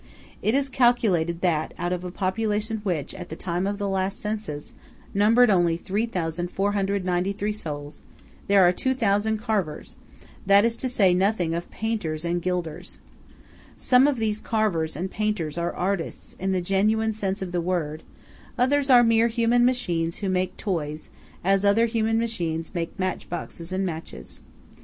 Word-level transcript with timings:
It 0.41 0.55
is 0.55 0.67
calculated 0.67 1.41
that 1.41 1.75
out 1.77 1.93
of 1.93 2.03
a 2.03 2.09
population 2.09 2.81
which, 2.83 3.13
at 3.13 3.29
the 3.29 3.35
time 3.35 3.67
of 3.67 3.77
the 3.77 3.87
last 3.87 4.19
Census, 4.19 4.73
numbered 5.13 5.51
only 5.51 5.77
3493 5.77 7.53
souls, 7.53 8.01
there 8.47 8.63
are 8.67 8.71
two 8.71 8.95
thousand 8.95 9.37
carvers–to 9.37 10.89
say 10.89 11.13
nothing 11.13 11.53
of 11.53 11.69
painters 11.69 12.25
and 12.25 12.41
gilders. 12.41 12.99
Some 13.77 14.07
of 14.07 14.17
these 14.17 14.39
carvers 14.41 14.95
and 14.95 15.11
painters 15.11 15.59
are 15.59 15.71
artists, 15.71 16.35
in 16.39 16.51
the 16.51 16.61
genuine 16.61 17.13
sense 17.13 17.43
of 17.43 17.51
the 17.51 17.61
word; 17.61 18.01
others 18.57 18.89
are 18.89 19.03
mere 19.03 19.27
human 19.27 19.63
machines 19.65 20.17
who 20.17 20.29
make 20.29 20.57
toys, 20.57 21.11
as 21.43 21.63
other 21.63 21.85
human 21.85 22.17
machines 22.17 22.73
make 22.73 22.97
match 22.97 23.29
boxes 23.29 23.71
and 23.71 23.85
matches. 23.85 24.41